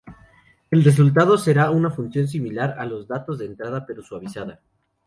[0.71, 4.59] El resultado será una función similar a los datos de entrada, pero suavizada.